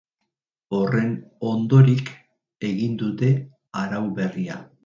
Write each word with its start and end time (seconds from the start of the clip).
Horren 0.77 1.11
ondorik 1.51 2.11
egin 2.73 2.99
dute 3.05 3.33
arau 3.87 4.05
berria. 4.21 4.63